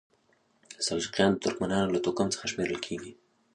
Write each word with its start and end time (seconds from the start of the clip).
سلجوقیان 0.85 1.31
د 1.33 1.37
ترکمنانو 1.45 1.93
له 1.95 1.99
توکم 2.05 2.27
څخه 2.33 2.45
شمیرل 2.51 2.79
کیږي. 2.85 3.11